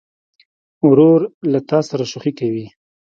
ورور 0.87 1.21
له 1.51 1.59
تا 1.69 1.79
سره 1.89 2.03
شوخي 2.11 2.33
کوي. 2.39 2.65